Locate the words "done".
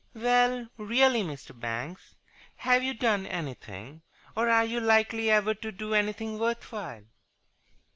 2.95-3.27